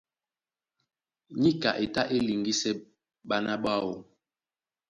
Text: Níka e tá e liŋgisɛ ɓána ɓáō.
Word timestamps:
Níka 1.41 1.69
e 1.83 1.85
tá 1.93 2.01
e 2.15 2.17
liŋgisɛ 2.27 2.71
ɓána 3.27 3.53
ɓáō. 3.63 3.91